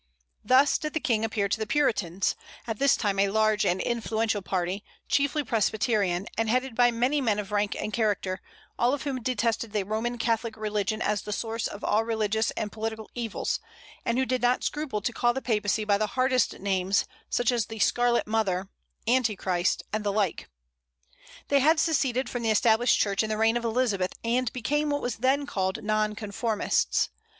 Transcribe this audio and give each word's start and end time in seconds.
Thus 0.43 0.79
did 0.79 0.95
this 0.95 1.01
King 1.03 1.23
appear 1.23 1.47
to 1.47 1.59
the 1.59 1.67
Puritans, 1.67 2.35
at 2.65 2.79
this 2.79 2.97
time 2.97 3.19
a 3.19 3.29
large 3.29 3.67
and 3.67 3.79
influential 3.79 4.41
party, 4.41 4.83
chiefly 5.07 5.43
Presbyterian, 5.43 6.25
and 6.39 6.49
headed 6.49 6.73
by 6.75 6.89
many 6.89 7.21
men 7.21 7.37
of 7.37 7.51
rank 7.51 7.75
and 7.75 7.93
character, 7.93 8.41
all 8.79 8.95
of 8.95 9.03
whom 9.03 9.21
detested 9.21 9.73
the 9.73 9.83
Roman 9.83 10.17
Catholic 10.17 10.57
religion 10.57 11.03
as 11.03 11.21
the 11.21 11.31
source 11.31 11.67
of 11.67 11.83
all 11.83 12.03
religious 12.03 12.49
and 12.57 12.71
political 12.71 13.11
evils, 13.13 13.59
and 14.03 14.17
who 14.17 14.25
did 14.25 14.41
not 14.41 14.63
scruple 14.63 15.01
to 15.01 15.13
call 15.13 15.33
the 15.35 15.39
Papacy 15.39 15.83
by 15.85 15.99
the 15.99 16.07
hardest 16.17 16.57
names, 16.57 17.05
such 17.29 17.51
as 17.51 17.67
the 17.67 17.77
"Scarlet 17.77 18.25
Mother," 18.25 18.69
"Antichrist," 19.07 19.83
and 19.93 20.03
the 20.03 20.11
like. 20.11 20.49
They 21.49 21.59
had 21.59 21.79
seceded 21.79 22.27
from 22.27 22.41
the 22.41 22.49
Established 22.49 22.99
Church 22.99 23.21
in 23.21 23.29
the 23.29 23.37
reign 23.37 23.55
of 23.55 23.63
Elizabeth, 23.65 24.15
and 24.23 24.51
became 24.51 24.89
what 24.89 25.01
was 25.03 25.17
then 25.17 25.45
called 25.45 25.83
Non 25.83 26.15
conformists. 26.15 27.09